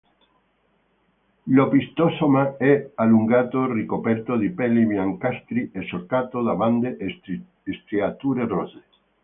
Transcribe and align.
L'opistosoma 1.53 2.57
è 2.57 2.89
allungato, 2.95 3.71
ricoperto 3.71 4.35
di 4.35 4.49
peli 4.49 4.83
biancastri 4.87 5.69
e 5.71 5.85
solcato 5.85 6.41
da 6.41 6.55
bande 6.55 6.97
o 6.99 7.73
striature 7.83 8.47
rosse. 8.47 8.83